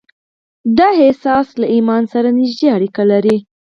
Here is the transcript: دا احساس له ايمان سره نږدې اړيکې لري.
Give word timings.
دا 0.77 0.87
احساس 1.03 1.47
له 1.61 1.65
ايمان 1.75 2.03
سره 2.13 2.27
نږدې 2.37 2.67
اړيکې 2.75 3.03
لري. 3.11 3.37